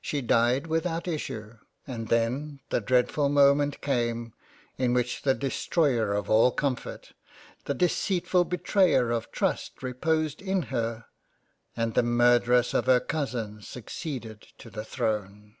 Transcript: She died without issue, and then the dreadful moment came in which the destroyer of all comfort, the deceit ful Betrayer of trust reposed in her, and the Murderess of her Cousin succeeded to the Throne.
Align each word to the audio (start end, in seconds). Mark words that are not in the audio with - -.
She 0.00 0.20
died 0.20 0.68
without 0.68 1.08
issue, 1.08 1.56
and 1.84 2.06
then 2.06 2.60
the 2.70 2.80
dreadful 2.80 3.28
moment 3.28 3.80
came 3.80 4.32
in 4.76 4.94
which 4.94 5.22
the 5.22 5.34
destroyer 5.34 6.12
of 6.14 6.30
all 6.30 6.52
comfort, 6.52 7.12
the 7.64 7.74
deceit 7.74 8.28
ful 8.28 8.44
Betrayer 8.44 9.10
of 9.10 9.32
trust 9.32 9.82
reposed 9.82 10.40
in 10.40 10.62
her, 10.70 11.06
and 11.76 11.94
the 11.94 12.04
Murderess 12.04 12.72
of 12.72 12.86
her 12.86 13.00
Cousin 13.00 13.60
succeeded 13.60 14.42
to 14.58 14.70
the 14.70 14.84
Throne. 14.84 15.56